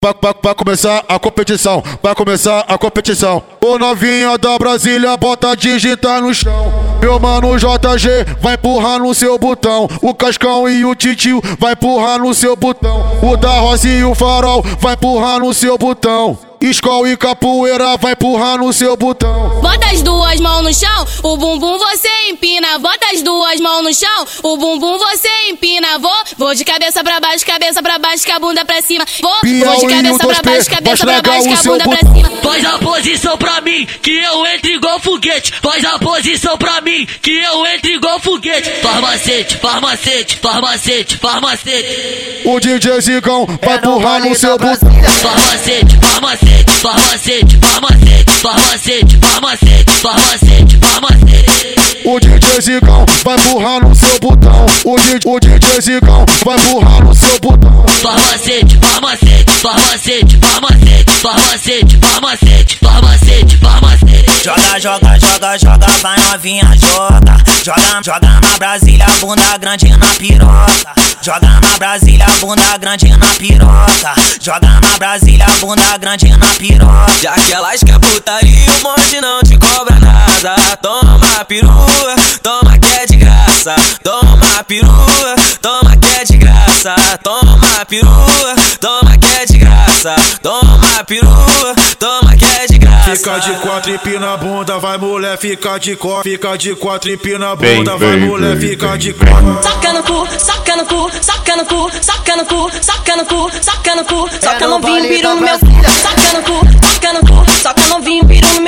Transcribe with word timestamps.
Vai, 0.00 0.14
vai, 0.22 0.32
vai, 0.40 0.54
começar 0.54 1.04
a 1.08 1.18
competição, 1.18 1.82
vai 2.00 2.14
começar 2.14 2.60
a 2.68 2.78
competição. 2.78 3.42
O 3.60 3.80
novinha 3.80 4.38
da 4.38 4.56
Brasília 4.56 5.16
bota 5.16 5.56
digitar 5.56 6.22
no 6.22 6.32
chão. 6.32 6.72
Meu 7.00 7.18
mano 7.18 7.58
JG 7.58 8.36
vai 8.40 8.54
empurrar 8.54 9.00
no 9.00 9.12
seu 9.12 9.36
botão. 9.36 9.88
O 10.00 10.14
Cascão 10.14 10.68
e 10.68 10.84
o 10.84 10.94
Titio 10.94 11.42
vai 11.58 11.72
empurrar 11.72 12.20
no 12.20 12.32
seu 12.32 12.54
botão. 12.54 13.18
O 13.20 13.36
da 13.36 13.58
Rosa 13.58 13.88
e 13.88 14.04
o 14.04 14.14
Farol 14.14 14.62
vai 14.78 14.94
empurrar 14.94 15.40
no 15.40 15.52
seu 15.52 15.76
botão. 15.76 16.38
Escola 16.60 17.08
e 17.08 17.16
capoeira 17.16 17.96
vai 17.98 18.12
empurrar 18.12 18.58
no 18.58 18.72
seu 18.72 18.96
botão. 18.96 19.60
Bota 19.60 19.86
as 19.92 20.02
duas 20.02 20.40
mãos 20.40 20.62
no 20.62 20.74
chão, 20.74 21.06
o 21.22 21.36
bumbum 21.36 21.78
você 21.78 22.08
empina. 22.30 22.78
Bota 22.80 23.06
as 23.14 23.22
duas 23.22 23.60
mãos 23.60 23.82
no 23.84 23.94
chão, 23.94 24.26
o 24.42 24.56
bumbum 24.56 24.98
você 24.98 25.28
empina. 25.50 25.98
Vou, 26.00 26.10
vou 26.36 26.54
de 26.56 26.64
cabeça 26.64 27.04
pra 27.04 27.20
baixo, 27.20 27.46
cabeça 27.46 27.80
pra 27.80 27.98
baixo, 28.00 28.26
com 28.26 28.32
a 28.32 28.38
bunda 28.40 28.64
pra 28.64 28.82
cima. 28.82 29.04
Vou, 29.22 29.30
vou 29.30 29.76
de 29.76 29.86
cabeça 29.86 30.18
pra 30.18 30.42
baixo, 30.42 30.70
cabeça 30.70 31.06
pra 31.06 31.22
baixo, 31.22 31.48
com 31.48 31.54
a 31.54 31.62
bunda 31.62 31.84
pra 31.84 32.12
cima. 32.12 32.30
Faz 32.42 32.64
a 32.64 32.78
posição 32.78 33.38
pra 33.38 33.60
mim, 33.60 33.86
que 34.02 34.18
eu 34.18 34.46
entre 34.46 34.74
igual 34.74 34.98
foguete. 34.98 35.52
Faz 35.62 35.84
a 35.84 35.98
posição 36.00 36.58
pra 36.58 36.80
mim, 36.80 37.06
que 37.22 37.38
eu 37.38 37.66
entre 37.66 37.94
igual 37.94 38.18
foguete. 38.18 38.68
Farmacete, 38.82 39.56
farmacete, 39.58 40.36
farmacete, 40.38 41.16
farmacete. 41.18 42.42
O 42.44 42.58
DJ 42.58 43.00
Zigão 43.00 43.46
vai 43.62 43.76
empurrar 43.76 44.20
no 44.20 44.34
seu 44.34 44.58
botão. 44.58 44.90
Farmacete, 45.22 45.96
farmacete 46.28 46.68
farmacete, 46.82 47.58
farmacete, 47.58 48.24
farmacete, 48.42 49.18
farmacete, 49.18 49.92
farmacete, 50.02 50.78
farmacete. 50.78 51.78
O 52.04 52.20
DJ 52.20 52.60
Zigão 52.60 53.06
vai 53.24 53.36
empurrar 53.36 53.80
no 53.80 53.94
seu 53.94 54.18
botão. 54.20 54.66
O 54.84 54.96
DJ, 54.98 55.20
o 55.24 55.40
DJ 55.40 55.80
Zigão 55.80 56.26
vai 56.44 56.56
empurrar 56.58 57.04
no 57.04 57.14
seu 57.14 57.40
botão. 57.40 57.84
Farmacete, 58.02 58.78
farmacete, 58.78 59.52
farmacete, 59.62 60.38
farmacete, 60.38 61.16
farmacete, 61.22 61.98
farmacete, 61.98 62.78
farmacete, 62.78 63.56
farmacete. 63.56 64.27
Joga, 64.80 65.18
joga, 65.18 65.58
joga, 65.58 65.86
vai 66.00 66.16
novinha, 66.30 66.62
joga. 66.76 67.36
Joga, 67.64 68.00
joga 68.00 68.28
na 68.40 68.58
Brasília, 68.58 69.06
bunda 69.20 69.58
grande 69.58 69.88
na 69.96 70.06
piroca. 70.14 70.94
Joga 71.20 71.48
na 71.48 71.78
Brasília, 71.78 72.26
bunda 72.40 72.78
grande 72.78 73.08
na 73.16 73.26
piroca. 73.26 74.14
Joga 74.40 74.68
na 74.80 74.98
Brasília, 74.98 75.46
bunda 75.60 75.98
grande 75.98 76.28
na 76.36 76.46
piroca. 76.46 77.12
Já 77.20 77.32
que 77.32 77.52
elas 77.52 77.80
quer 77.80 77.98
putaria, 77.98 78.70
o 78.70 78.82
monte 78.84 79.20
não 79.20 79.42
te 79.42 79.58
cobra 79.58 79.98
nada. 79.98 80.76
Toma 80.80 81.44
perua, 81.44 82.14
toma 82.40 82.78
que 82.78 82.86
é 82.86 83.06
de 83.06 83.16
graça. 83.16 83.74
Toma 84.04 84.62
perua, 84.64 85.34
toma 85.60 85.96
que 85.96 86.06
é 86.06 86.24
de 86.24 86.36
graça. 86.36 86.94
Toma 87.24 87.84
perua, 87.84 88.54
toma 88.80 89.18
que 89.18 89.26
é 89.26 89.44
de 89.44 89.58
graça. 89.58 90.14
Toma 90.40 91.04
perua, 91.04 91.74
toma 91.98 92.17
Fica 93.16 93.38
de 93.38 93.52
quatro 93.60 93.90
empina 93.90 94.20
na 94.20 94.36
bunda, 94.36 94.78
vai 94.78 94.98
mulher, 94.98 95.38
fica 95.38 95.78
de 95.78 95.96
cor. 95.96 96.22
Fica 96.22 96.58
de 96.58 96.74
quatro 96.74 97.10
empina 97.10 97.38
na 97.38 97.56
Bem, 97.56 97.76
bunda, 97.76 97.96
vai 97.96 98.16
mulher, 98.16 98.58
fica 98.58 98.98
de 98.98 99.14
quatro. 99.14 99.62
Saca 99.62 99.92
no 99.94 100.02
cu, 100.02 100.26
saca 100.38 100.76
no 100.76 100.84
cu, 100.84 101.10
saca 101.22 101.56
no 101.56 101.64
cu, 101.64 101.90
saca 102.02 102.36
no 102.36 102.44
cu, 102.44 102.70
saca 102.82 103.16
no 103.16 103.24
cu, 103.24 103.50
saca 103.62 103.94
no 103.94 104.04
cu, 104.04 104.28
saca 104.38 104.66
no 104.66 104.78
novinho, 104.78 104.94
vale 104.94 105.08
piru 105.08 105.28
no 105.28 105.40
meu. 105.40 105.58
Saca 105.58 106.32
no 106.34 106.42
cu, 106.42 106.66
saca 106.82 107.12
no 107.14 107.20
cu, 107.20 107.52
saca 107.62 107.86
novinho, 107.86 108.26
piru 108.26 108.46
no 108.54 108.60
meu 108.60 108.67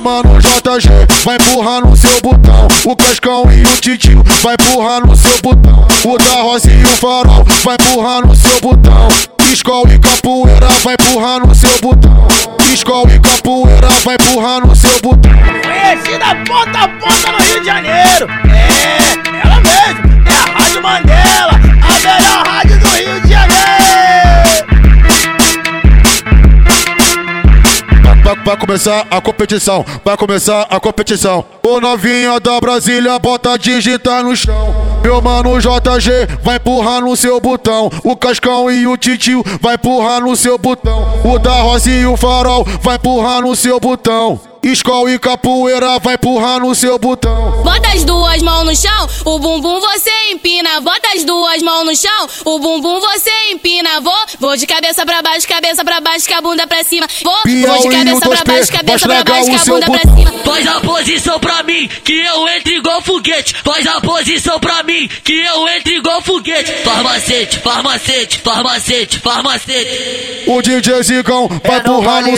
mano 0.00 0.38
JG 0.40 0.88
vai 1.24 1.36
empurrar 1.36 1.84
no 1.84 1.96
seu 1.96 2.20
botão. 2.22 2.68
O 2.84 2.96
Cascão 2.96 3.44
e 3.52 3.62
o 3.62 3.76
Titio 3.80 4.22
vai 4.42 4.54
empurrar 4.54 5.06
no 5.06 5.14
seu 5.14 5.38
botão. 5.42 5.86
O 6.04 6.18
da 6.18 6.42
Rosa 6.42 6.70
e 6.70 6.82
o 6.82 6.88
Farol 6.88 7.44
vai 7.62 7.76
empurrar 7.80 8.26
no 8.26 8.34
seu 8.34 8.60
botão. 8.60 9.08
Escola 9.52 9.92
e 9.92 9.98
capoeira 9.98 10.68
vai 10.82 10.94
empurrar 10.94 11.40
no 11.46 11.54
seu 11.54 11.70
botão. 11.82 12.28
Escola 12.72 13.12
e 13.12 13.20
capoeira 13.20 13.88
vai 14.04 14.14
empurrar 14.14 14.66
no 14.66 14.74
seu 14.74 15.00
botão. 15.02 15.32
Conhecida 15.62 16.34
ponta 16.46 16.78
a 16.78 16.88
ponta 16.88 17.32
no 17.32 17.38
Rio 17.38 17.60
de 17.60 17.66
Janeiro. 17.66 18.28
É, 18.48 18.99
Vai, 28.30 28.36
vai 28.44 28.56
começar 28.56 29.06
a 29.10 29.20
competição, 29.20 29.84
vai 30.04 30.16
começar 30.16 30.62
a 30.70 30.78
competição. 30.78 31.44
O 31.64 31.80
novinha 31.80 32.38
da 32.38 32.60
Brasília 32.60 33.18
bota 33.18 33.58
digitar 33.58 34.22
no 34.22 34.36
chão. 34.36 34.72
Meu 35.02 35.20
mano 35.20 35.58
JG 35.58 36.38
vai 36.40 36.56
empurrar 36.56 37.00
no 37.00 37.16
seu 37.16 37.40
botão. 37.40 37.90
O 38.04 38.16
Cascão 38.16 38.70
e 38.70 38.86
o 38.86 38.96
Titio 38.96 39.42
vai 39.60 39.74
empurrar 39.74 40.20
no 40.20 40.36
seu 40.36 40.56
botão. 40.56 41.08
O 41.24 41.40
da 41.40 41.60
Rosa 41.62 41.90
e 41.90 42.06
o 42.06 42.16
Farol 42.16 42.64
vai 42.80 42.96
empurrar 42.96 43.42
no 43.42 43.56
seu 43.56 43.80
botão. 43.80 44.49
Escola 44.62 45.10
e 45.10 45.18
capoeira 45.18 45.98
vai 46.00 46.14
empurrar 46.14 46.60
no 46.60 46.74
seu 46.74 46.98
botão. 46.98 47.62
Bota 47.62 47.88
as 47.94 48.04
duas 48.04 48.42
mãos 48.42 48.64
no 48.64 48.76
chão, 48.76 49.08
o 49.24 49.38
bumbum 49.38 49.80
você 49.80 50.10
empina. 50.32 50.80
Bota 50.82 51.08
as 51.16 51.24
duas 51.24 51.62
mãos 51.62 51.84
no 51.86 51.96
chão, 51.96 52.28
o 52.44 52.58
bumbum 52.58 53.00
você 53.00 53.30
empina. 53.52 54.00
Vou, 54.02 54.12
vou 54.38 54.56
de 54.58 54.66
cabeça 54.66 55.06
pra 55.06 55.22
baixo, 55.22 55.48
cabeça 55.48 55.82
pra 55.82 56.00
baixo, 56.02 56.28
com 56.28 56.34
a 56.34 56.40
bunda 56.42 56.66
pra 56.66 56.84
cima. 56.84 57.06
Vou, 57.24 57.32
vou 57.32 57.78
de 57.78 57.88
cabeça 57.88 58.20
pra 58.20 58.36
2P, 58.36 58.44
baixo, 58.44 58.72
cabeça 58.72 59.08
pra 59.08 59.24
baixo, 59.24 59.50
com 59.50 59.56
a 59.56 59.58
seu 59.58 59.74
bunda 59.74 59.86
pra 59.86 59.98
botão. 59.98 60.16
cima. 60.16 60.30
Faz 60.44 60.66
a 60.66 60.80
posição 60.80 61.40
pra 61.40 61.62
mim, 61.62 61.88
que 62.04 62.20
eu 62.20 62.48
entre 62.48 62.76
igual 62.76 63.00
foguete. 63.00 63.54
Faz 63.64 63.86
a 63.86 64.00
posição 64.00 64.60
pra 64.60 64.82
mim, 64.82 65.08
que 65.24 65.40
eu 65.40 65.68
entre 65.68 65.96
igual 65.96 66.20
foguete. 66.20 66.70
Farmacete, 66.84 67.58
farmacete, 67.60 68.38
farmacete, 68.40 69.18
farmacete. 69.20 70.44
O 70.46 70.60
DJ 70.60 71.02
Zigão 71.02 71.48
vai 71.48 71.78
É 71.78 71.82
no 71.82 71.94
empurrar 71.94 72.22
vale 72.22 72.32
no 72.32 72.36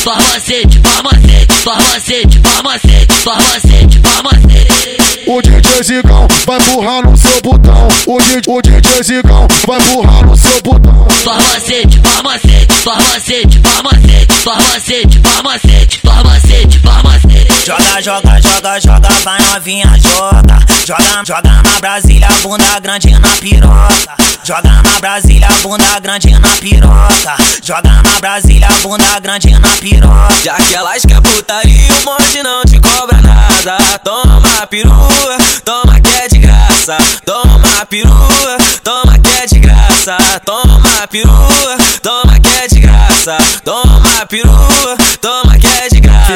seu 0.00 0.12
botão. 0.12 0.16
Brasília. 0.16 0.80
Farmacete, 0.80 0.80
farmacete, 0.80 1.54
farmacete, 1.62 2.40
farmacete, 2.40 2.40
farmacete, 2.40 3.14
farmacete, 3.22 4.00
farmacete, 4.00 4.00
farmacete. 4.00 5.00
O 5.26 5.42
DJ 5.42 5.82
Zigão 5.82 6.26
vai 6.46 6.58
empurrar 6.58 7.08
no 7.08 7.16
seu 7.16 7.40
botão. 7.42 7.88
O 8.06 8.18
DJ, 8.18 8.40
o 8.48 8.62
DJ 8.62 9.02
Zigão 9.02 9.46
vai 9.66 9.78
empurrar 9.78 10.26
no 10.26 10.36
seu 10.36 10.62
botão. 10.62 11.06
Farmacete, 11.24 12.00
farmacete, 12.00 12.74
farmacete, 12.82 13.60
farmacete, 13.60 14.38
farmacete, 14.42 15.20
farmacete, 15.20 16.00
farmacete, 16.00 16.78
farmacete. 16.80 17.49
Joga, 17.70 18.02
joga, 18.02 18.40
joga, 18.40 18.80
joga, 18.80 19.08
vai 19.22 19.38
novinha, 19.42 19.86
joga. 20.00 20.58
Joga, 20.84 21.22
joga 21.24 21.62
na 21.62 21.80
Brasília, 21.80 22.26
bunda 22.42 22.80
grande 22.80 23.16
na 23.16 23.28
piroca. 23.28 24.16
Joga 24.42 24.82
na 24.82 25.00
Brasília, 25.00 25.46
bunda 25.62 26.00
grande 26.00 26.36
na 26.36 26.48
piroca. 26.48 27.36
Joga 27.62 28.02
na 28.02 28.20
Brasília, 28.20 28.66
bunda 28.82 29.20
grande 29.20 29.56
na 29.56 29.68
piroca. 29.68 30.34
Já 30.42 30.56
que 30.56 30.74
elas 30.74 31.02
quer 31.02 31.20
putaria, 31.20 31.94
o 31.94 32.04
monte 32.06 32.42
não 32.42 32.64
te 32.64 32.80
cobra 32.80 33.22
nada. 33.22 33.98
Toma 34.00 34.66
perua, 34.66 35.38
toma 35.64 36.00
que 36.00 36.10
é 36.10 36.26
de 36.26 36.38
graça. 36.38 36.98
Toma 37.24 37.86
perua, 37.88 38.56
toma 38.82 39.16
que 39.16 39.30
é 39.30 39.46
de 39.46 39.60
graça. 39.60 40.16
Toma 40.44 41.06
perua, 41.08 41.76
toma 42.02 42.40
que 42.40 42.48
é 42.48 42.66
de 42.66 42.80
graça. 42.80 43.36
Toma 43.64 44.26
perua, 44.28 44.96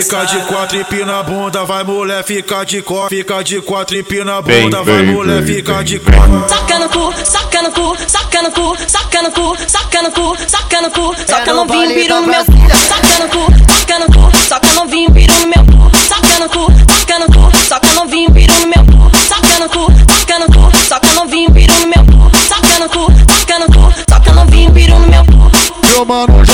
Fica 0.02 0.24
de 0.24 0.38
quatro 0.46 0.76
empina 0.76 1.06
na 1.06 1.22
bunda, 1.22 1.64
vai 1.64 1.84
mulher, 1.84 2.24
fica 2.24 2.64
de 2.64 2.82
cor. 2.82 3.08
Fica 3.08 3.44
de 3.44 3.60
quatro 3.60 3.96
empina 3.96 4.24
na 4.24 4.42
Bem, 4.42 4.62
bunda, 4.62 4.82
vai 4.82 5.02
mulher, 5.02 5.44
fica 5.44 5.84
de 5.84 6.00
quatro. 6.00 6.48
Saca 6.48 6.78
no 6.80 6.88
cu, 6.88 7.12
saca 7.24 7.62
no 7.62 7.70
cu, 7.70 7.96
saca 8.08 8.42
no 8.42 8.50
cu, 8.50 8.76
saca 8.88 9.22
no 9.22 9.30
cu, 9.30 9.56
saca 9.68 10.02
no 10.02 10.10
cu, 10.10 10.36
saca 10.48 10.80
no 10.80 10.90
cu, 10.90 11.14
saca 11.24 11.52
no 11.52 11.64
vale 11.64 11.94
piru 11.94 12.14
no 12.14 12.26
meu 12.26 12.44
cu. 12.44 12.52
Saca 12.88 13.18
no 13.20 13.28
cu, 13.28 13.46
saca 13.70 13.98
no 14.00 14.06
cu, 14.06 14.36
saca 14.48 14.72
novinho, 14.74 15.10
piru 15.12 15.34
no 15.40 15.46
meu 15.46 15.64
cu. 15.64 15.96
Saca 16.08 16.38
no 16.40 16.48
cu, 16.48 16.72
saca 16.90 17.18
no 17.18 17.26
cu, 17.26 17.56
saca 17.68 17.92
novinho, 17.94 18.30
piru 18.32 18.54
no 18.60 18.66
meu 18.66 18.84
cu. 18.84 19.16
Saca 19.28 19.58
no 19.60 19.68
cu, 19.68 19.92
saca 20.10 20.38
no 20.40 20.46
cu, 20.46 20.82
saca 20.88 21.12
novinho, 21.12 21.50
piru 21.52 21.74
no 21.80 21.86
meu 21.86 22.04
cu. 22.04 22.36
Saca 22.48 22.78
no 22.80 22.88
cu, 22.88 23.12
saca 23.38 23.58
no 23.60 23.66
cu, 23.66 23.92
saca 24.08 24.32
novinho, 24.32 24.72
piru 24.72 24.98
no 24.98 25.06
meu 25.06 25.24
cu. 25.24 25.50
Meu 25.86 26.04
mano 26.04 26.53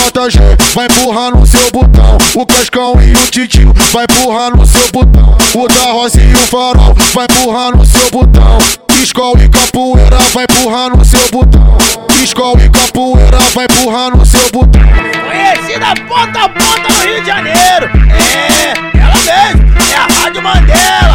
Vai 0.75 0.87
empurrar 0.87 1.33
no 1.33 1.47
seu 1.47 1.71
botão. 1.73 2.19
O 2.35 2.47
Cascão 2.47 2.95
e 3.03 3.13
o 3.13 3.27
Titio 3.31 3.73
vai 3.93 4.05
empurrar 4.05 4.57
no 4.57 4.65
seu 4.65 4.89
botão. 4.93 5.37
O 5.55 5.69
da 5.69 5.93
Rosa 5.93 6.21
e 6.21 6.33
o 6.33 6.39
Farol 6.39 6.95
vai 7.13 7.27
empurrar 7.31 7.77
no 7.77 7.85
seu 7.85 8.11
botão. 8.11 8.59
Escola 9.03 9.43
e 9.43 9.49
capoeira 9.49 10.19
vai 10.33 10.45
empurrar 10.45 10.91
no 10.97 11.05
seu 11.05 11.21
botão. 11.33 11.77
Escola 12.23 12.63
e 12.63 12.71
capoeira 12.71 13.39
vai 13.55 13.65
empurrar 13.65 14.17
no 14.17 14.25
seu 14.25 14.41
botão. 14.53 14.83
Conhecida 15.27 15.95
ponta 16.07 16.45
a 16.45 16.49
ponta 16.49 16.89
no 16.89 17.05
Rio 17.05 17.21
de 17.21 17.27
Janeiro. 17.27 17.91
É, 18.13 18.73
ela 18.99 19.17
mesmo, 19.17 19.75
é 19.91 19.97
a 19.97 20.23
Rádio 20.23 20.43
Mandela, 20.43 21.10